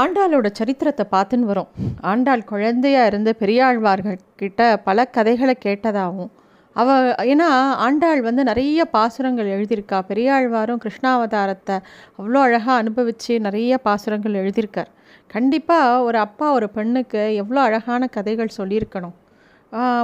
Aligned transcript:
ஆண்டாளோட 0.00 0.48
சரித்திரத்தை 0.58 1.04
பார்த்துன்னு 1.14 1.48
வரும். 1.50 1.70
ஆண்டாள் 2.10 2.42
குழந்தையாக 2.52 3.08
இருந்த 3.10 3.30
பெரியாழ்வார்கள் 3.40 4.16
கிட்ட 4.40 4.60
பல 4.86 5.04
கதைகளை 5.16 5.54
கேட்டதாகவும் 5.64 6.30
அவ 6.76 6.94
ஏன்னா 7.32 7.48
ஆண்டாள் 7.86 8.20
வந்து 8.26 8.42
நிறைய 8.50 8.84
பாசுரங்கள் 8.94 9.50
எழுதியிருக்கா. 9.56 9.98
பெரியாழ்வாரும் 10.10 10.80
கிருஷ்ணாவதாரத்தை 10.84 11.76
அவ்வளோ 12.18 12.40
அழகாக 12.46 12.76
அனுபவித்து 12.82 13.34
நிறைய 13.46 13.78
பாசுரங்கள் 13.86 14.38
எழுதியிருக்கார். 14.42 14.90
கண்டிப்பாக 15.34 16.00
ஒரு 16.06 16.18
அப்பா 16.26 16.46
ஒரு 16.58 16.68
பெண்ணுக்கு 16.76 17.22
எவ்வளோ 17.42 17.60
அழகான 17.68 18.08
கதைகள் 18.16 18.56
சொல்லியிருக்கணும். 18.58 19.14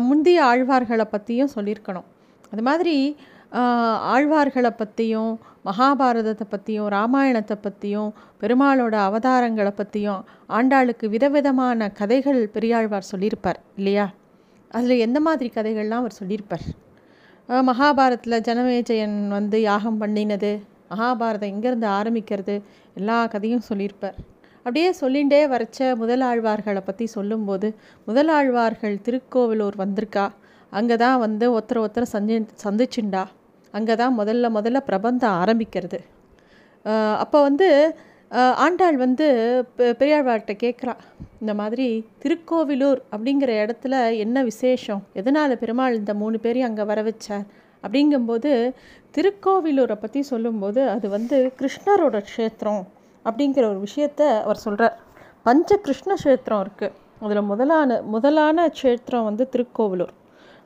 முந்தைய 0.08 0.44
ஆழ்வார்களை 0.50 1.06
பற்றியும் 1.14 1.54
சொல்லியிருக்கணும். 1.56 2.08
அது 2.52 2.62
மாதிரி 2.68 2.96
ஆழ்வார்களை 4.14 4.70
பற்றியும் 4.80 5.32
மகாபாரதத்தை 5.68 6.46
பற்றியும் 6.50 6.88
ராமாயணத்தை 6.96 7.56
பற்றியும் 7.66 8.10
பெருமாளோட 8.40 8.94
அவதாரங்களை 9.08 9.72
பற்றியும் 9.76 10.20
ஆண்டாளுக்கு 10.58 11.06
விதவிதமான 11.14 11.88
கதைகள் 12.00 12.40
பெரியாழ்வார் 12.54 13.10
சொல்லியிருப்பார் 13.12 13.60
இல்லையா? 13.78 14.06
அதில் 14.70 15.02
எந்த 15.06 15.18
மாதிரி 15.26 15.48
கதைகள்லாம் 15.54 16.02
அவர் 16.02 16.18
சொல்லியிருப்பார்? 16.20 16.66
மகாபாரதத்தில் 17.68 18.44
ஜனமேஜயன் 18.48 19.16
வந்து 19.36 19.58
யாகம் 19.60 20.00
பண்ணினது 20.02 20.50
மகாபாரதம் 20.90 21.52
எங்கேருந்து 21.52 21.88
ஆரம்பிக்கிறது 21.98 22.56
எல்லா 22.98 23.16
கதையும் 23.34 23.66
சொல்லியிருப்பார். 23.68 24.18
அப்படியே 24.66 24.88
சொல்லிகிட்டே 25.00 25.40
வரைச்ச 25.52 25.78
முதலாழ்வார்களை 26.02 26.82
பற்றி 26.88 27.06
சொல்லும்போது 27.16 27.68
முதலாழ்வார்கள் 28.08 28.96
திருக்கோவிலூர் 29.06 29.76
வந்திருக்கா? 29.82 30.26
அங்கே 30.72 30.96
தான் 31.02 31.18
வந்து 31.24 31.44
ஒருத்தர் 31.56 31.82
ஒருத்தர் 31.82 32.12
சந்தி 32.14 32.34
சந்திச்சுண்டா? 32.64 33.24
அங்கே 33.76 33.94
தான் 34.02 34.14
முதல்ல 34.20 34.46
முதல்ல 34.56 34.80
பிரபந்தம் 34.88 35.36
ஆரம்பிக்கிறது. 35.42 35.98
அப்போ 37.22 37.38
வந்து 37.48 37.68
ஆண்டாள் 38.64 38.96
வந்து 39.04 39.26
பெரியாழ்வார்கிட்ட 40.00 40.54
கேட்குறா 40.64 40.94
இந்த 41.42 41.52
மாதிரி 41.60 41.86
திருக்கோவிலூர் 42.22 43.00
அப்படிங்கிற 43.14 43.50
இடத்துல 43.64 43.94
என்ன 44.24 44.42
விசேஷம்? 44.50 45.02
எதனால் 45.20 45.60
பெருமாள் 45.62 45.98
இந்த 46.00 46.12
மூணு 46.22 46.36
பேரையும் 46.44 46.68
அங்கே 46.70 46.84
வர 46.90 47.02
வச்சார்? 47.08 47.46
அப்படிங்கும்போது 47.84 48.52
திருக்கோவிலூரை 49.16 49.96
பற்றி 49.98 50.20
சொல்லும்போது 50.30 50.80
அது 50.94 51.06
வந்து 51.16 51.36
கிருஷ்ணரோட 51.58 52.16
க்ஷேத்திரம் 52.30 52.82
அப்படிங்கிற 53.24 53.64
ஒரு 53.72 53.80
விஷயத்த 53.86 54.22
அவர் 54.44 54.64
சொல்கிறார் 54.64 54.96
பஞ்ச 55.46 55.76
கிருஷ்ண 55.86 56.12
க்ஷேத்திரம் 56.22 56.62
இருக்குது 56.64 56.96
அதில் 57.24 57.48
முதலான 57.50 58.00
முதலான 58.14 58.66
க்ஷேத்திரம் 58.78 59.26
வந்து 59.28 59.44
திருக்கோவிலூர். 59.52 60.14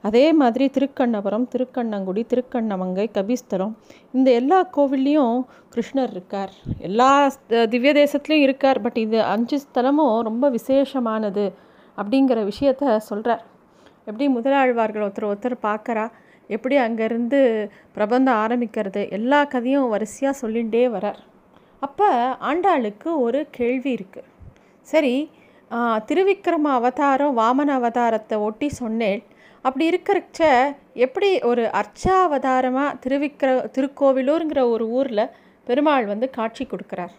அதே 0.08 0.24
மாதிரி 0.40 0.64
திருக்கண்ணபுரம் 0.76 1.46
திருக்கண்ணங்குடி 1.52 2.22
திருக்கண்ணமங்கை 2.32 3.06
கபிஸ்தலம் 3.16 3.74
இந்த 4.16 4.28
எல்லா 4.40 4.58
கோவில்லையும் 4.76 5.36
கிருஷ்ணர் 5.74 6.12
இருக்கார். 6.14 6.52
எல்லா 6.88 7.10
திவ்ய 7.72 7.92
தேசத்துலேயும் 8.00 8.46
இருக்கார். 8.46 8.80
பட் 8.86 8.98
இது 9.04 9.18
அஞ்சு 9.34 9.58
ஸ்தலமும் 9.64 10.16
ரொம்ப 10.28 10.50
விசேஷமானது 10.58 11.46
அப்படிங்கிற 11.98 12.40
விஷயத்த 12.50 12.96
சொல்கிறார் 13.10 13.44
எப்படி 14.08 14.26
முதலாழ்வார்கள் 14.36 15.04
ஒருத்தர் 15.06 15.30
ஒருத்தர் 15.30 15.64
பார்க்குறா 15.68 16.06
எப்படி 16.50 16.76
அங்கேருந்து 16.84 17.40
பிரபந்தம் 17.96 18.38
ஆரம்பிக்கிறது 18.44 19.02
எல்லா 19.18 19.40
கதையும் 19.52 19.92
வரிசையாக 19.92 20.40
சொல்லிகிட்டே 20.40 20.82
வரார். 20.96 21.20
அப்போ 21.86 22.08
ஆண்டாளுக்கு 22.48 23.10
ஒரு 23.26 23.40
கேள்வி 23.58 23.90
இருக்குது 23.96 24.28
சரி 24.88 25.14
திருவிக்ரம 26.08 26.70
அவதாரம் 26.78 27.36
வாமன 27.38 27.68
அவதாரத்தை 27.78 28.36
ஒட்டி 28.46 28.68
சொன்னேன். 28.80 29.22
அப்படி 29.64 29.84
இருக்கிறச்ச 29.90 30.40
எப்படி 31.04 31.28
ஒரு 31.50 31.64
அர்ச்சாவதாரமாக 31.80 32.96
திருவிக்கிர 33.04 33.50
திருக்கோவிலூருங்கிற 33.76 34.60
ஒரு 34.74 34.84
ஊரில் 34.98 35.32
பெருமாள் 35.66 36.06
வந்து 36.12 36.26
காட்சி 36.38 36.64
கொடுக்குறார். 36.66 37.14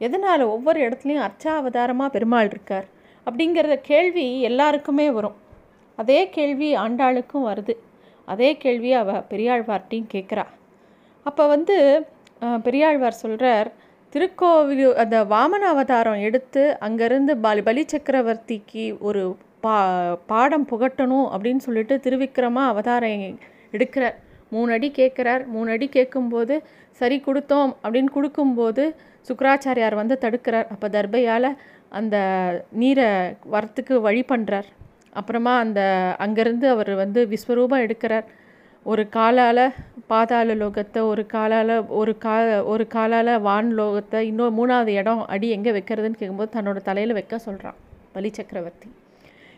எதனால் 0.00 0.42
ஒவ்வொரு 0.54 0.78
இடத்துலையும் 0.86 1.26
அர்ச்சாவதாரமாக 1.26 2.14
பெருமாள் 2.16 2.50
இருக்கார்? 2.52 2.86
அப்படிங்கிற 3.26 3.76
கேள்வி 3.90 4.26
எல்லாருக்குமே 4.50 5.06
வரும். 5.16 5.36
அதே 5.98 6.20
கேள்வி 6.36 6.68
ஆண்டாளுக்கும் 6.84 7.46
வருது. 7.50 7.74
அதே 8.28 8.50
கேள்வி 8.64 8.90
அவள் 9.00 9.26
பெரியாழ்வார்ட்டையும் 9.32 10.10
கேட்குறா. 10.14 10.46
அப்போ 11.26 11.44
வந்து 11.54 11.76
பெரியாழ்வார் 12.66 13.22
சொல்கிறார் 13.24 13.68
திருக்கோவில் 14.12 14.86
அந்த 15.02 15.16
வாமன 15.32 15.62
அவதாரம் 15.74 16.22
எடுத்து 16.26 16.62
அங்கேருந்து 16.86 17.32
பலி 17.46 17.62
பலி 17.66 17.82
சக்கரவர்த்திக்கு 17.92 18.84
ஒரு 19.08 19.22
பா 19.64 19.74
பாடம் 20.30 20.66
புகட்டணும் 20.72 21.26
அப்படின்னு 21.34 21.62
சொல்லிட்டு 21.66 21.94
திருவிக்ரமா 22.04 22.62
அவதாரம் 22.72 23.38
எடுக்கிறார் 23.76 24.16
மூணு 24.54 24.70
அடி 24.76 24.88
கேட்குறார். 24.98 25.42
மூணு 25.54 25.68
அடி 25.74 25.86
கேட்கும்போது 25.96 26.54
சரி 27.00 27.16
கொடுத்தோம் 27.26 27.70
அப்படின்னு 27.82 28.10
கொடுக்கும்போது 28.16 28.84
சுக்கராச்சாரியார் 29.28 30.00
வந்து 30.00 30.14
தடுக்கிறார். 30.24 30.66
அப்போ 30.74 30.86
தர்பையால் 30.96 31.50
அந்த 31.98 32.16
நீரை 32.80 33.08
வரத்துக்கு 33.54 33.94
வழி 34.06 34.22
பண்ணுறார் 34.32 34.68
அப்புறமா 35.20 35.52
அந்த 35.64 35.80
அங்கேருந்து 36.24 36.66
அவர் 36.74 36.92
வந்து 37.02 37.20
விஸ்வரூபம் 37.32 37.84
எடுக்கிறார். 37.86 38.26
ஒரு 38.86 39.02
காலால் 39.16 39.64
பாதாள 40.12 40.54
லோகத்தை 40.62 41.00
ஒரு 41.12 41.22
காலால் 41.34 41.74
ஒரு 42.00 42.12
கா 42.24 42.36
ஒரு 42.72 42.84
காலால் 42.94 43.32
வான் 43.48 43.70
லோகத்தை 43.80 44.20
இன்னொரு 44.30 44.54
மூணாவது 44.58 44.94
இடம் 45.00 45.22
அடி 45.34 45.50
எங்கே 45.56 45.74
வைக்கிறதுன்னு 45.76 46.20
கேட்கும்போது 46.20 46.54
தன்னோட 46.56 46.80
தலையில் 46.88 47.16
வைக்க 47.18 47.38
சொல்கிறான் 47.46 47.78
பலி 48.16 48.30
சக்கரவர்த்தி 48.38 48.88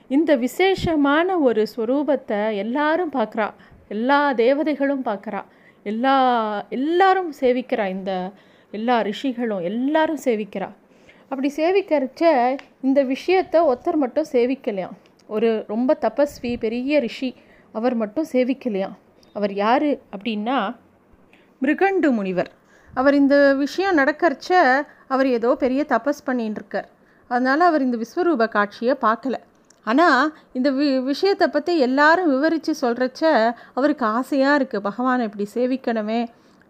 இந்த 0.08 0.36
விசேஷமான 0.36 1.38
ஒரு 1.38 1.66
ஸ்வரூபத்தை 1.76 2.56
எல்லாரும் 2.56 3.12
பார்க்குறா. 3.12 3.50
எல்லா 3.88 4.32
தேவதைகளும் 4.32 5.04
பார்க்குறா. 5.04 5.44
எல்லா 5.82 6.14
எல்லாரும் 6.68 7.32
சேவிக்கிறா. 7.40 7.86
இந்த 7.88 8.32
எல்லா 8.70 9.00
ரிஷிகளும் 9.02 9.62
எல்லாரும் 9.62 10.18
சேவிக்கிறா. 10.24 10.68
அப்படி 11.28 11.52
சேவிக்கிறச்ச 11.56 12.22
இந்த 12.80 13.04
விஷயத்த 13.04 13.54
ஒருத்தர் 13.70 13.96
மட்டும் 13.96 14.26
சேவிக்கலையாம் 14.32 14.96
ஒரு 15.26 15.64
ரொம்ப 15.66 15.96
தபஸ்வி 16.00 16.58
பெரிய 16.58 17.00
ரிஷி 17.00 17.34
அவர் 17.72 17.94
மட்டும் 17.94 18.26
சேவிக்கலையாம் 18.32 18.96
அவர் 19.32 19.52
யார் 19.52 19.88
அப்படின்னா 20.16 20.74
மிருகண்டு 21.62 22.10
முனிவர். 22.10 22.50
அவர் 22.94 23.14
இந்த 23.14 23.54
விஷயம் 23.54 23.98
நடக்கிறச்ச 23.98 24.50
அவர் 25.08 25.26
ஏதோ 25.26 25.54
பெரிய 25.54 25.84
தபஸ் 25.88 26.26
பண்ணின்னு 26.26 26.58
இருக்கார். 26.60 26.88
அதனால் 27.28 27.60
அவர் 27.60 27.82
இந்த 27.82 27.98
விஸ்வரூப 28.02 28.48
காட்சியை 28.48 28.96
பார்க்கல. 29.00 29.36
ஆனால் 29.86 30.28
இந்த 30.58 30.68
வி 30.78 30.86
விஷயத்தை 31.10 31.46
பற்றி 31.48 31.72
எல்லாரும் 31.86 32.30
விவரித்து 32.34 32.72
சொல்கிறச்ச 32.82 33.22
அவருக்கு 33.78 34.04
ஆசையாக 34.18 34.58
இருக்குது 34.58 34.84
பகவானை 34.88 35.22
இப்படி 35.28 35.46
சேவிக்கணுமே. 35.54 36.20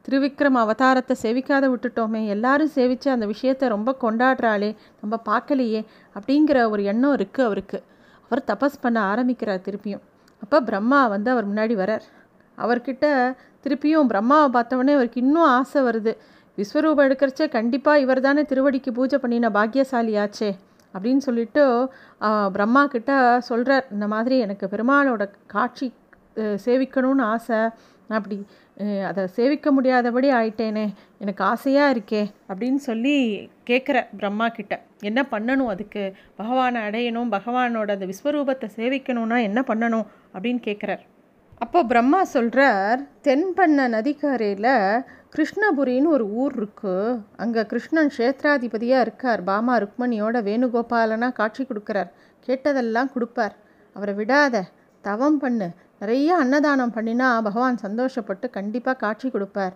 திருவிக்ரம் 0.06 0.56
அவதாரத்தை 0.62 1.14
சேவிக்காத 1.24 1.64
விட்டுட்டோமே. 1.72 2.22
எல்லாரும் 2.34 2.72
சேவித்து 2.76 3.08
அந்த 3.14 3.26
விஷயத்தை 3.32 3.66
ரொம்ப 3.74 3.90
கொண்டாடுறாளே. 4.04 4.70
நம்ம 5.02 5.14
பார்க்கலையே 5.30 5.82
அப்படிங்கிற 6.16 6.58
ஒரு 6.70 6.84
எண்ணம் 6.92 7.14
இருக்குது 7.18 7.46
அவருக்கு. 7.48 7.80
அவர் 8.26 8.42
தபஸ் 8.50 8.82
பண்ண 8.84 8.98
ஆரம்பிக்கிறார் 9.12 9.64
திருப்பியும். 9.68 10.02
அப்போ 10.42 10.58
பிரம்மா 10.68 11.00
வந்து 11.14 11.28
அவர் 11.34 11.48
முன்னாடி 11.50 11.74
வரார் 11.82 12.06
அவர்கிட்ட 12.58 13.06
திருப்பியும் 13.64 14.10
பிரம்மாவை 14.12 14.48
பார்த்தவொடனே 14.56 14.94
அவருக்கு 14.98 15.22
இன்னும் 15.24 15.48
ஆசை 15.58 15.80
வருது. 15.88 16.12
விஸ்வரூபம் 16.58 17.06
எடுக்கிறச்சே 17.06 17.46
கண்டிப்பாக 17.56 18.02
இவர் 18.04 18.26
தானே 18.26 18.42
திருவடிக்கு 18.50 18.90
பூஜை 18.98 19.18
பண்ணின 19.22 19.50
பாக்கியசாலியாச்சே. 19.58 20.50
அப்படின்னு 20.94 21.22
சொல்லிட்டு 21.26 21.64
பிரம்மா 22.56 22.82
கிட்ட 22.94 23.12
சொல்கிறார் 23.50 23.86
இந்த 23.96 24.06
மாதிரி 24.14 24.38
எனக்கு 24.46 24.66
பெருமாளோட 24.74 25.22
காட்சி 25.54 25.88
சேவிக்கணும்னு 26.66 27.24
ஆசை. 27.34 27.60
அப்படி 28.18 28.36
அதை 29.08 29.22
சேவிக்க 29.36 29.68
முடியாதபடி 29.76 30.28
ஆயிட்டேனே. 30.38 30.84
எனக்கு 31.22 31.42
ஆசையாக 31.50 31.92
இருக்கே 31.94 32.22
அப்படின்னு 32.50 32.80
சொல்லி 32.88 33.14
கேட்குற 33.70 33.96
பிரம்மா 34.20 34.46
கிட்ட. 34.56 34.74
என்ன 35.08 35.20
பண்ணணும் 35.32 35.72
அதுக்கு? 35.74 36.04
பகவானை 36.40 36.80
அடையணும் 36.88 37.32
பகவானோட 37.36 37.90
அந்த 37.96 38.08
விஸ்வரூபத்தை 38.12 38.68
சேவிக்கணும்னா 38.78 39.38
என்ன 39.48 39.60
பண்ணணும்? 39.70 40.06
அப்படின்னு 40.34 40.62
கேட்குறார் 40.68 41.02
அப்போ 41.64 41.80
பிரம்மா 41.90 42.20
சொல்கிறார் 42.36 43.00
தென்பண்ண 43.26 43.86
நதிக்கரையில் 43.96 44.72
கிருஷ்ணபுரின்னு 45.34 46.08
ஒரு 46.16 46.24
ஊர் 46.40 46.54
இருக்குது 46.58 47.12
அங்கே 47.42 47.62
கிருஷ்ணன் 47.70 48.10
க்ஷேத்ராதிபதியாக 48.14 49.04
இருக்கார். 49.04 49.40
பாமா 49.50 49.74
ருக்மணியோட 49.82 50.36
வேணுகோபாலனாக 50.48 51.36
காட்சி 51.38 51.62
கொடுக்குறார். 51.68 52.10
கேட்டதெல்லாம் 52.48 53.12
கொடுப்பார். 53.14 53.54
அவரை 53.96 54.14
விடாத 54.18 54.64
தவம் 55.04 55.38
பண்ணு. 55.42 55.68
நிறைய 56.02 56.28
அன்னதானம் 56.42 56.92
பண்ணினா 56.96 57.28
பகவான் 57.46 57.78
சந்தோஷப்பட்டு 57.86 58.46
கண்டிப்பாக 58.58 59.00
காட்சி 59.04 59.28
கொடுப்பார். 59.36 59.74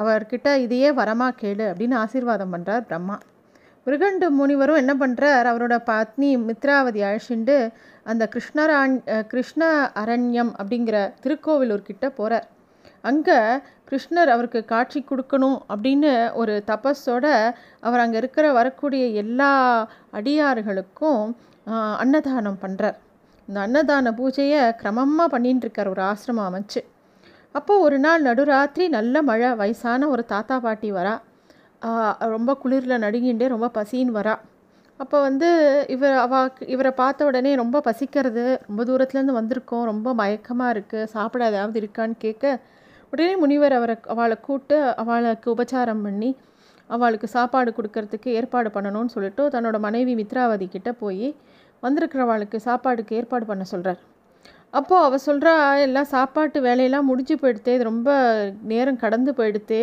அவர்கிட்ட 0.00 0.48
இதையே 0.64 0.88
வரமாக 1.00 1.36
கேளு 1.42 1.66
அப்படின்னு 1.72 1.96
ஆசீர்வாதம் 2.04 2.52
பண்ணுறார் 2.54 2.86
பிரம்மா. 2.88 3.16
மிருகண்டு 3.86 4.26
முனிவரும் 4.38 4.80
என்ன 4.82 4.92
பண்ணுறார் 5.02 5.46
அவரோட 5.52 5.76
பத்னி 5.90 6.30
மித்ராவதி 6.48 7.00
அழைச்சிண்டு 7.08 7.56
அந்த 8.10 8.24
கிருஷ்ணராண் 8.34 8.96
கிருஷ்ண 9.32 9.62
அரண்யம் 10.02 10.52
அப்படிங்கிற 10.60 10.96
திருக்கோவிலூர்கிட்ட 11.24 12.06
போகிறார் 12.18 12.46
அங்கே 13.04 13.38
கிருஷ்ணர் 13.88 14.32
அவருக்கு 14.34 14.60
காட்சி 14.64 15.00
கொடுக்கணும் 15.02 15.58
அப்படின்னு 15.72 16.12
ஒரு 16.40 16.52
தபஸோட 16.70 17.26
அவர் 17.80 18.02
அங்கே 18.04 18.18
இருக்கிற 18.22 18.46
வரக்கூடிய 18.58 19.04
எல்லா 19.22 19.50
அடியார்களுக்கும் 20.18 21.22
அன்னதானம் 22.02 22.62
பண்ணுறார் 22.64 22.98
இந்த 23.48 23.58
அன்னதான 23.66 24.12
பூஜையை 24.18 24.62
கிரமமாக 24.80 25.32
பண்ணின்னு 25.34 25.64
இருக்கார் 25.64 25.92
ஒரு 25.92 26.02
ஆசிரமம் 26.10 26.48
அமைச்சு. 26.48 26.80
அப்போது 27.54 27.82
ஒரு 27.86 27.96
நாள் 28.04 28.26
நடுராத்திரி 28.28 28.84
நல்ல 28.96 29.22
மழை 29.30 29.50
வயசான 29.60 30.08
ஒரு 30.14 30.22
தாத்தா 30.32 30.56
பாட்டி 30.66 30.90
வரா. 30.98 31.14
ரொம்ப 32.34 32.50
குளிரில் 32.62 33.02
நடுங்கிண்டே 33.04 33.46
ரொம்ப 33.54 33.68
பசின்னு 33.78 34.16
வரா. 34.18 34.34
அப்போ 35.00 35.16
வந்து 35.26 35.48
இவர் 35.94 36.16
அவ 36.24 36.42
இவரை 36.74 36.92
பார்த்த 37.00 37.28
உடனே 37.28 37.52
ரொம்ப 37.62 37.76
பசிக்கிறது 37.88 38.44
ரொம்ப 38.68 38.82
தூரத்துலேருந்து 38.88 39.38
வந்திருக்கோம் 39.38 39.88
ரொம்ப 39.92 40.08
மயக்கமாக 40.20 40.74
இருக்குது 40.74 41.10
சாப்பிட 41.14 41.44
ஏதாவது 41.52 41.80
இருக்கான்னு 41.82 42.16
கேட்க 42.24 42.44
உடனே 43.12 43.32
முனிவர் 43.40 43.74
அவரை 43.76 43.94
அவளை 44.12 44.36
கூப்பிட்டு 44.40 44.76
அவளுக்கு 45.00 45.48
உபச்சாரம் 45.52 46.04
பண்ணி 46.04 46.30
அவளுக்கு 46.90 47.26
சாப்பாடு 47.28 47.70
கொடுக்கறதுக்கு 47.70 48.28
ஏற்பாடு 48.32 48.68
பண்ணணும்னு 48.70 49.14
சொல்லிட்டு 49.14 49.42
தன்னோட 49.52 49.76
மனைவி 49.78 50.14
மித்ராவதி 50.14 50.66
கிட்டே 50.68 50.92
போய் 51.00 51.28
வந்திருக்கிறவளுக்கு 51.82 52.58
சாப்பாடுக்கு 52.64 53.12
ஏற்பாடு 53.12 53.44
பண்ண 53.46 53.64
சொல்கிறார் 53.64 54.00
அப்போது 54.72 55.04
அவள் 55.04 55.24
சொல்கிறா 55.26 55.54
எல்லாம் 55.78 56.10
சாப்பாட்டு 56.10 56.58
வேலையெல்லாம் 56.60 57.08
முடிஞ்சு 57.08 57.34
போயிடுத்தே 57.34 57.72
இது 57.74 57.84
ரொம்ப 57.84 58.10
நேரம் 58.62 59.00
கடந்து 59.00 59.30
போயிடுத்தே 59.38 59.80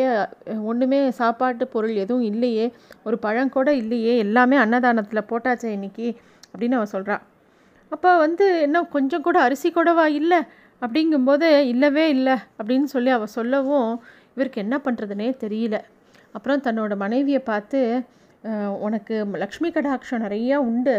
ஒன்றுமே 0.64 1.00
சாப்பாட்டு 1.18 1.66
பொருள் 1.68 1.94
எதுவும் 1.96 2.28
இல்லையே 2.32 2.66
ஒரு 3.04 3.20
பழம் 3.20 3.52
கூட 3.52 3.70
இல்லையே 3.76 4.16
எல்லாமே 4.18 4.58
அன்னதானத்தில் 4.58 5.28
போட்டாச்சே 5.30 5.70
இன்னைக்கு 5.72 6.08
அப்படின்னு 6.52 6.78
அவள் 6.80 6.94
சொல்கிறா 6.94 7.18
அப்போ 7.92 8.10
வந்து 8.18 8.48
என்ன 8.62 8.82
கொஞ்சம் 8.90 9.22
கூட 9.22 9.38
அரிசி 9.42 9.70
கூடவா 9.72 10.08
இல்லை 10.14 10.40
அப்படிங்கும்போது 10.82 11.48
இல்லவே 11.74 12.06
இல்லை 12.16 12.36
அப்படின்னு 12.60 12.90
சொல்லி 12.96 13.12
அவள் 13.18 13.36
சொல்லவும் 13.38 13.90
இவருக்கு 14.36 14.64
என்ன 14.66 14.76
பண்ணுறதுனே 14.86 15.30
தெரியல. 15.44 15.78
அப்புறம் 16.36 16.64
தன்னோட 16.66 16.94
மனைவியை 17.04 17.42
பார்த்து 17.52 17.80
உனக்கு 18.86 19.16
லக்ஷ்மி 19.44 19.70
கடாட்சம் 19.76 20.24
நிறையா 20.26 20.58
உண்டு. 20.70 20.96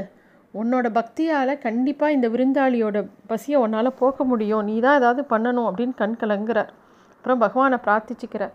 உன்னோட 0.55 0.87
பக்தியால் 0.99 1.53
கண்டிப்பாக 1.67 2.17
இந்த 2.17 2.27
விருந்தாளியோட 2.35 2.99
பசியை 3.31 3.59
உன்னால் 3.65 3.99
போக்க 4.01 4.25
முடியும். 4.31 4.67
நீ 4.69 4.75
தான் 4.87 4.99
ஏதாவது 5.01 5.23
பண்ணணும் 5.33 5.69
அப்படின்னு 5.69 5.95
கண் 6.03 6.19
கலங்குறார். 6.23 6.71
அப்புறம் 7.15 7.43
பகவானை 7.45 7.79
பிரார்த்திச்சுக்கிறார். 7.87 8.55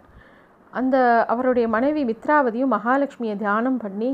அந்த 0.73 0.97
அவருடைய 1.33 1.65
மனைவி 1.75 2.01
மித்ராவதியும் 2.11 2.73
மகாலட்சுமியை 2.75 3.35
தியானம் 3.43 3.81
பண்ணி 3.83 4.11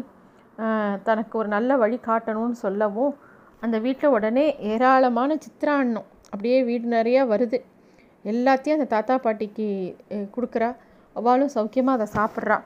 தனக்கு 1.07 1.33
ஒரு 1.41 1.49
நல்ல 1.55 1.77
வழி 1.83 1.97
காட்டணும்னு 2.07 2.57
சொல்லவும் 2.65 3.13
அந்த 3.65 3.77
வீட்டில் 3.85 4.13
உடனே 4.15 4.45
ஏராளமான 4.71 5.37
சித்திராண்ணம் 5.45 6.07
அப்படியே 6.31 6.57
வீடு 6.67 6.85
நிறையா 6.97 7.21
வருது. 7.33 7.57
எல்லாத்தையும் 8.31 8.77
அந்த 8.77 8.87
தாத்தா 8.93 9.15
பாட்டிக்கு 9.17 9.67
கொடுக்குறா. 10.35 10.69
அவளும் 11.15 11.53
சௌக்கியமாக 11.55 11.97
அதை 11.97 12.07
சாப்பிட்றா. 12.17 12.57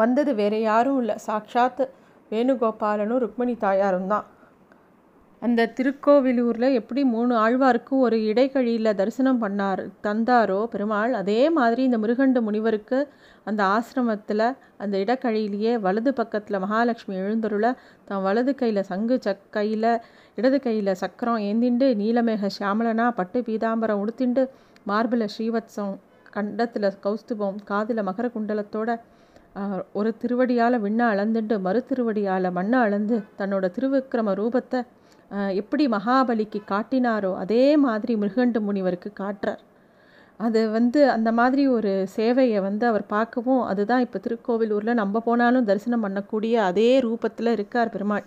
வந்தது 0.00 0.32
வேறு 0.40 0.58
யாரும் 0.70 0.98
இல்லை. 1.02 1.16
சாக்ஷாத் 1.26 1.82
வேணுகோபாலனும் 2.32 3.22
ருக்மணி 3.24 3.54
தாயாரும் 3.64 4.10
தான். 4.12 4.26
அந்த 5.42 5.66
திருக்கோவிலூரில் 5.76 6.74
எப்படி 6.76 7.02
மூணு 7.12 7.32
ஆழ்வாருக்கும் 7.36 8.00
ஒரு 8.00 8.16
இடைக்கழியில் 8.24 8.96
தரிசனம் 8.96 9.40
பண்ணார் 9.42 9.82
தந்தாரோ 10.04 10.58
பெருமாள் 10.72 11.12
அதே 11.14 11.40
மாதிரி 11.50 11.82
இந்த 11.84 11.98
முருகண்டு 11.98 12.40
முனிவருக்கு 12.42 12.98
அந்த 13.46 13.60
ஆசிரமத்தில் 13.68 14.44
அந்த 14.76 14.94
இடக்கழியிலேயே 14.98 15.72
வலது 15.80 16.12
பக்கத்தில் 16.12 16.60
மகாலட்சுமி 16.60 17.16
எழுந்தருள 17.22 17.68
தான் 18.04 18.22
வலது 18.22 18.54
கையில் 18.54 18.82
சங்கு 18.82 19.18
சக் 19.20 19.46
கையில் 19.50 19.90
இடது 20.38 20.60
கையில் 20.60 20.92
சக்கரம் 20.94 21.40
ஏந்திண்டு 21.46 21.88
நீலமேக 21.94 22.50
சியாமலனா 22.50 23.08
பட்டு 23.14 23.40
பீதாம்பரம் 23.42 24.02
உடுத்திண்டு 24.02 24.44
மார்பில் 24.86 25.30
ஸ்ரீவத்சம் 25.30 25.96
கண்டத்தில் 26.30 26.90
கௌஸ்துபம் 27.02 27.58
காதில் 27.64 28.06
மகர 28.06 28.26
குண்டலத்தோட 28.28 28.90
ஒரு 29.92 30.10
திருவடியால் 30.20 30.82
விண்ணை 30.82 31.04
அளந்துட்டு 31.12 31.54
மறு 31.60 31.80
திருவடியால் 31.86 32.48
மண்ணை 32.52 32.78
அளந்து 32.80 33.16
தன்னோட 33.38 33.66
திருவிக்கிரம 33.76 34.34
ரூபத்தை 34.34 34.80
எப்படி 35.60 35.84
மகாபலிக்கு 35.96 36.60
காட்டினாரோ 36.72 37.32
அதே 37.42 37.64
மாதிரி 37.86 38.12
மிருகண்டு 38.22 38.60
முனிவருக்கு 38.68 39.10
காட்டுறார். 39.22 39.60
அது 40.40 40.60
வந்து 40.76 41.00
அந்த 41.16 41.30
மாதிரி 41.38 41.62
ஒரு 41.76 41.92
சேவையை 42.16 42.60
வந்து 42.68 42.84
அவர் 42.90 43.04
பார்க்கவும் 43.14 43.62
அதுதான் 43.70 44.04
இப்போ 44.06 44.18
திருக்கோவிலூரில் 44.26 45.00
நம்ம 45.02 45.20
போனாலும் 45.26 45.66
தரிசனம் 45.70 46.04
பண்ணக்கூடிய 46.06 46.54
அதே 46.68 46.90
ரூபத்தில் 47.06 47.54
இருக்கார் 47.56 47.92
பெருமாள். 47.94 48.24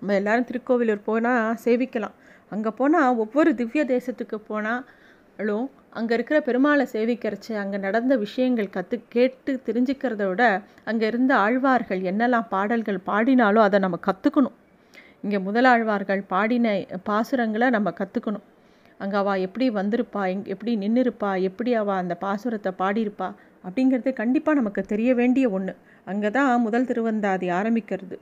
நம்ம 0.00 0.14
எல்லோரும் 0.20 0.48
திருக்கோவிலூர் 0.50 1.06
போனால் 1.08 1.56
சேவிக்கலாம். 1.64 2.16
அங்கே 2.52 2.70
போனால் 2.80 3.18
ஒவ்வொரு 3.24 3.50
திவ்ய 3.60 3.82
தேசத்துக்கு 3.94 4.38
போனாலும் 4.50 5.66
அங்கே 5.98 6.12
இருக்கிற 6.16 6.38
பெருமாளை 6.48 6.84
சேவிக்கிறச்சு 6.94 7.52
அங்கே 7.62 7.78
நடந்த 7.86 8.14
விஷயங்கள் 8.24 8.74
கற்று 8.76 8.96
கேட்டு 9.14 9.52
தெரிஞ்சுக்கிறத 9.68 10.24
விட 10.30 10.44
அங்கே 10.90 11.06
இருந்த 11.12 11.32
ஆழ்வார்கள் 11.44 12.02
என்னெல்லாம் 12.10 12.48
பாடல்கள் 12.54 13.00
பாடினாலும் 13.08 13.66
அதை 13.66 13.78
நம்ம 13.84 13.98
கற்றுக்கணும் 14.08 14.56
இங்கே 15.26 15.38
முதலாழ்வார்கள் 15.46 16.20
பாடின 16.28 16.72
பாசுரங்களை 17.08 17.68
நம்ம 17.76 17.88
கற்றுக்கணும் 18.00 18.44
அங்கே 19.00 19.16
அவள் 19.20 19.42
எப்படி 19.46 19.66
வந்திருப்பா 19.70 20.20
எங் 20.32 20.44
எப்படி 20.54 20.72
நின்றுருப்பா 20.82 21.30
எப்படி 21.48 21.70
அவள் 21.80 22.00
அந்த 22.02 22.14
பாசுரத்தை 22.20 22.70
பாடியிருப்பா 22.78 23.28
அப்படிங்கிறது 23.64 24.10
கண்டிப்பாக 24.12 24.58
நமக்கு 24.58 24.82
தெரிய 24.92 25.10
வேண்டிய 25.14 25.46
ஒன்று 25.48 25.72
அங்கே 26.06 26.30
தான் 26.30 26.62
முதல் 26.66 26.86
திருவந்தாதி 26.90 27.48
ஆரம்பிக்கிறது. 27.50 28.16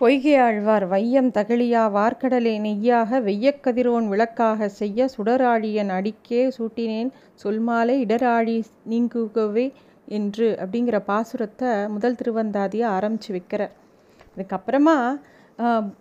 பொய்கையாழ்வார் 0.00 0.86
வையம் 0.86 1.30
தகழியா 1.36 1.82
வார்க்கடலே 1.96 2.54
நெய்யாக 2.64 3.20
வெய்யக்கதிரோன் 3.20 4.08
விளக்காக 4.12 4.68
செய்ய 4.80 5.06
சுடராழியன் 5.16 5.92
அடிக்கே 5.98 6.42
சூட்டினேன் 6.56 7.12
சொல்மாலை 7.44 7.96
இடராழி 8.04 8.56
நீங்குகவே 8.90 9.66
என்று 10.08 10.48
அப்படிங்கிற 10.62 10.98
பாசுரத்தை 11.10 11.70
முதல் 11.88 12.18
திருவந்தாதியை 12.22 12.88
ஆரம்பித்து 12.96 13.30
வைக்கிறார். 13.36 13.74
அதுக்கப்புறமா 14.34 14.96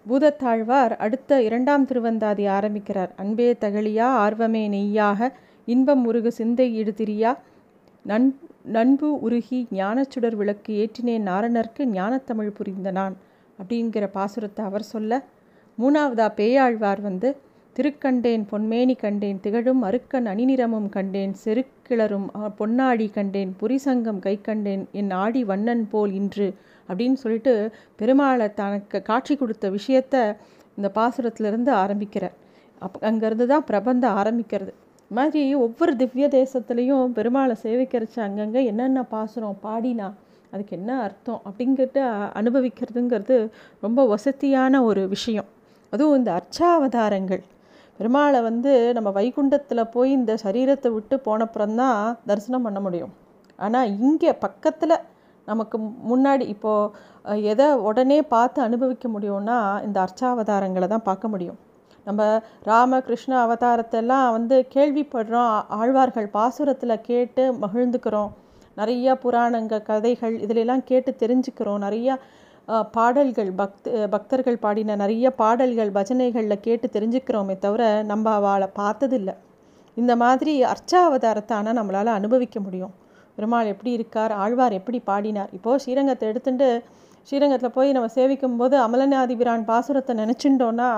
பூதத்தாழ்வார் 0.08 0.94
அடுத்த 0.98 1.42
இரண்டாம் 1.42 1.86
திருவந்தாதி 1.86 2.46
ஆரம்பிக்கிறார். 2.50 3.12
அன்பே 3.16 3.50
தகழியா 3.60 4.08
ஆர்வமே 4.24 4.64
நெய்யாக 4.68 5.30
இன்பம் 5.68 6.04
உருகு 6.06 6.32
சிந்தை 6.32 6.68
இடுதிரியா 6.82 7.32
நன் 8.06 8.28
நண்பு 8.72 9.10
உருகி 9.20 9.60
ஞானச்சுடர் 9.72 10.36
விளக்கு 10.36 10.72
ஏற்றினேன் 10.74 11.28
நாரணர்க்கு 11.28 11.84
ஞானத்தமிழ் 11.94 12.52
புரிந்த 12.52 12.92
நான் 12.92 13.16
அப்படிங்கிற 13.60 14.06
பாசுரத்தை 14.14 14.62
அவர் 14.66 14.86
சொல்ல 14.86 15.22
மூணாவதா 15.78 16.28
பேயாழ்வார் 16.36 17.02
வந்து 17.02 17.30
திருக்கண்டேன் 17.76 18.44
பொன்மேனி 18.50 18.96
கண்டேன் 18.96 19.40
திகழும் 19.40 19.82
அருக்கன் 19.84 20.28
அணிநிறமும் 20.28 20.90
கண்டேன் 20.90 21.34
செருக்கிளரும் 21.44 22.28
பொன்னாடி 22.58 23.08
கண்டேன் 23.12 23.52
புரிசங்கம் 23.62 24.20
கை 24.20 24.36
கண்டேன் 24.42 24.84
என் 24.92 25.12
ஆடி 25.16 25.42
வண்ணன் 25.44 25.86
போல் 25.90 26.14
இன்று 26.14 26.48
அப்படின்னு 26.90 27.14
சொல்லிட்டு 27.14 27.54
பெருமாளை 28.00 28.48
தனக்கு 28.54 29.02
காட்சி 29.02 29.36
கொடுத்த 29.36 29.72
விஷயத்த 29.72 30.16
இந்த 30.78 30.90
பாசுரத்திலிருந்து 30.96 31.72
ஆரம்பிக்கிறார். 31.84 32.36
அப் 32.80 32.98
அங்கேருந்து 33.02 33.46
தான் 33.46 33.64
பிரபந்தம் 33.64 34.18
ஆரம்பிக்கிறது. 34.18 34.74
மாதிரி 35.12 35.56
ஒவ்வொரு 35.56 35.96
திவ்ய 35.96 36.28
தேசத்துலேயும் 36.28 37.08
பெருமாளை 37.18 37.56
சேவிக்கிறச்ச 37.64 38.18
அங்கங்கே 38.18 38.62
என்னென்ன 38.66 39.04
பாசுரம் 39.04 39.58
பாடினா 39.64 40.08
அதுக்கு 40.52 40.74
என்ன 40.78 40.92
அர்த்தம் 41.02 41.42
அப்படிங்கிறத 41.48 42.00
அனுபவிக்கிறதுங்கிறது 42.40 43.38
ரொம்ப 43.80 44.06
வசதியான 44.06 44.84
ஒரு 44.84 45.04
விஷயம். 45.08 45.48
அதுவும் 45.94 46.18
இந்த 46.18 46.32
அர்ச்சாவதாரங்கள். 46.40 47.44
பெருமாளை 48.00 48.40
வந்து 48.42 48.72
நம்ம 48.94 49.10
வைகுண்டத்தில் 49.10 49.92
போய் 49.92 50.12
இந்த 50.12 50.34
சரீரத்தை 50.44 50.90
விட்டு 50.92 51.16
போனப்புறம்தான் 51.26 52.16
தரிசனம் 52.26 52.62
பண்ண 52.62 52.80
முடியும். 52.80 53.14
ஆனால் 53.56 54.00
இங்கே 54.00 54.34
பக்கத்தில் 54.34 54.96
நமக்கு 55.48 55.78
முன்னாடி 56.12 56.46
இப்போது 56.54 57.42
எதை 57.52 57.68
உடனே 57.90 58.20
பார்த்து 58.34 58.60
அனுபவிக்க 58.68 59.08
முடியும்னா 59.16 59.58
இந்த 59.86 59.98
அர்ச்சாவதாரங்களை 60.06 60.88
தான் 60.94 61.08
பார்க்க 61.10 61.34
முடியும். 61.34 61.60
நம்ம 62.08 62.22
ராம 62.70 63.00
கிருஷ்ண 63.08 63.34
அவதாரத்தெல்லாம் 63.46 64.28
வந்து 64.38 64.56
கேள்விப்படுறோம் 64.76 65.52
ஆழ்வார்கள் 65.80 66.30
பாசுரத்தில் 66.38 67.04
கேட்டு 67.10 67.44
மகிழ்ந்துக்கிறோம். 67.66 68.32
நிறையா 68.80 69.14
புராணங்கள் 69.24 69.86
கதைகள் 69.90 70.36
இதிலெல்லாம் 70.46 70.84
கேட்டு 70.92 71.12
தெரிஞ்சுக்கிறோம். 71.24 71.84
நிறையா 71.86 72.16
பாடல்கள் 72.96 73.50
பக்த 73.60 74.08
பக்தர்கள் 74.14 74.62
பாடின 74.66 74.96
நிறைய 75.04 75.28
பாடல்கள் 75.42 75.96
பஜனைகளில் 75.98 76.64
கேட்டு 76.68 76.88
தெரிஞ்சுக்கிறோமே 76.96 77.56
தவிர 77.66 77.84
நம்ம 78.12 78.26
அவளை 78.40 78.68
பார்த்ததில்லை. 78.82 79.36
இந்த 79.98 80.14
மாதிரி 80.24 80.54
அர்ச்சாவதாரத்தை 80.74 81.56
ஆனால் 81.60 81.78
நம்மளால் 81.80 82.18
அனுபவிக்க 82.20 82.60
முடியும். 82.66 82.94
பெருமாள் 83.38 83.72
எப்படி 83.74 83.92
இருக்கார் 83.98 84.34
ஆழ்வார் 84.44 84.78
எப்படி 84.80 85.00
பாடினார். 85.10 85.52
இப்போது 85.58 85.82
ஸ்ரீரங்கத்தை 85.84 86.26
எடுத்துட்டு 86.32 86.68
ஸ்ரீரங்கத்தில் 87.28 87.76
போய் 87.78 87.96
நம்ம 87.98 88.10
சேவிக்கும் 88.16 88.58
போது 88.62 88.76
அமலநாதிபிரான் 88.86 89.64
பாசுரத்தை 89.70 90.14
நினச்சிட்டோன்னா 90.22 90.90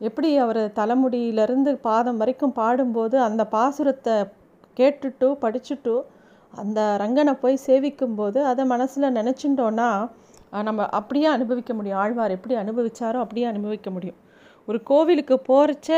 எப்படி 0.00 0.30
அவர் 0.44 0.62
தலைமுடியிலேருந்து 0.78 1.72
பாதம் 1.88 2.18
வரைக்கும் 2.22 2.56
பாடும்போது 2.60 3.16
அந்த 3.28 3.42
பாசுரத்தை 3.54 4.16
கேட்டுட்டு 4.78 5.28
படிச்சுட்டு 5.44 5.94
அந்த 6.52 6.80
ரங்கனை 7.02 7.32
போய் 7.42 7.64
சேவிக்கும்போது 7.66 8.40
அதை 8.50 8.64
மனசில் 8.72 9.14
நினச்சிட்டோன்னா 9.18 9.88
நம்ம 10.68 10.86
அப்படியே 10.98 11.28
அனுபவிக்க 11.36 11.72
முடியும். 11.78 12.00
ஆழ்வார் 12.02 12.34
எப்படி 12.36 12.54
அனுபவித்தாரோ 12.62 13.18
அப்படியே 13.24 13.46
அனுபவிக்க 13.52 13.88
முடியும். 13.96 14.18
ஒரு 14.68 14.78
கோவிலுக்கு 14.90 15.36
போகிறச்ச 15.48 15.90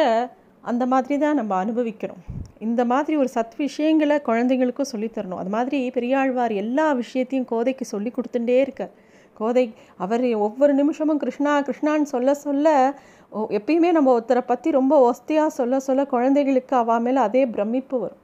அந்த 0.71 0.85
மாதிரி 0.93 1.17
தான் 1.25 1.39
நம்ம 1.41 1.53
அனுபவிக்கிறோம். 1.65 2.23
இந்த 2.59 2.85
மாதிரி 2.85 3.17
ஒரு 3.17 3.29
சத் 3.35 3.57
விஷயங்களை 3.57 4.17
குழந்தைங்களுக்கும் 4.17 4.91
சொல்லித்தரணும் 4.93 5.37
அது 5.37 5.49
மாதிரி 5.49 5.91
பெரியாழ்வார் 5.91 6.53
எல்லா 6.53 6.93
விஷயத்தையும் 6.93 7.49
கோதைக்கு 7.51 7.83
சொல்லி 7.83 8.13
கொடுத்துட்டே 8.15 8.61
இருக்கார் 8.61 8.91
கோதை 9.35 9.75
அவர் 9.97 10.35
ஒவ்வொரு 10.35 10.75
நிமிஷமும் 10.75 11.19
கிருஷ்ணா 11.19 11.63
கிருஷ்ணான்னு 11.63 12.03
சொல்ல 12.03 12.35
சொல்ல 12.35 12.95
எப்பயுமே 13.33 13.91
நம்ம 13.91 14.21
ஒருத்தரை 14.21 14.41
பற்றி 14.47 14.71
ரொம்ப 14.71 15.13
ஒஸ்தியாக 15.13 15.47
சொல்ல 15.47 15.81
சொல்ல 15.81 16.07
குழந்தைகளுக்கு 16.07 16.77
அவா 16.77 16.99
மேலே 16.99 17.17
அதே 17.17 17.47
பிரமிப்பு 17.47 18.01
வரும். 18.01 18.23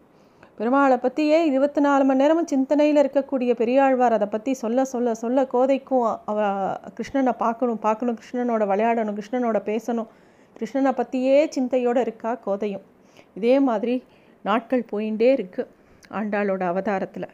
பெருமாளை 0.59 0.97
பற்றியே 0.97 1.47
இருபத்தி 1.47 1.81
நாலு 1.81 2.05
மணி 2.05 2.21
நேரமும் 2.21 2.47
சிந்தனையில் 2.47 2.97
இருக்கக்கூடிய 2.97 3.55
பெரியாழ்வார் 3.55 4.13
அதை 4.13 4.29
பற்றி 4.31 4.55
சொல்ல 4.55 4.85
சொல்ல 4.85 5.15
சொல்ல 5.15 5.43
கோதைக்கும் 5.43 6.19
அவ 6.25 6.49
கிருஷ்ணனை 6.97 7.33
பார்க்கணும் 7.37 7.79
பார்க்கணும் 7.79 8.19
கிருஷ்ணனோட 8.19 8.65
விளையாடணும் 8.73 9.19
கிருஷ்ணனோட 9.19 9.61
பேசணும். 9.71 10.09
கிருஷ்ணனை 10.59 10.93
பற்றியே 10.93 11.47
சிந்தையோடு 11.51 12.01
இருக்கா 12.01 12.39
கோதையும். 12.47 12.85
இதே 13.35 13.61
மாதிரி 13.61 14.05
நாட்கள் 14.43 14.89
போயிட்டே 14.93 15.29
இருக்குது 15.37 15.71
ஆண்டாளோட 16.11 16.63
அவதாரத்தில். 16.67 17.29